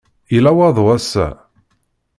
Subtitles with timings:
[0.33, 1.27] Yella waḍu ass-a.